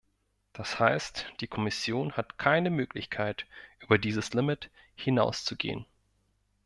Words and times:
Das 0.53 0.79
heißt, 0.79 1.27
die 1.41 1.47
Kommission 1.47 2.13
hat 2.13 2.39
keine 2.39 2.71
Möglichkeit, 2.71 3.45
über 3.81 3.99
dieses 3.99 4.33
Limit 4.33 4.71
hinauszugehen. 4.95 5.85